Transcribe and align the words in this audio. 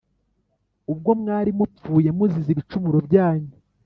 ubwo 0.91 1.11
mwari 1.21 1.49
mupfuye 1.57 2.09
muzize 2.17 2.49
ibicumuro 2.51 2.97
byanyu 3.07 3.53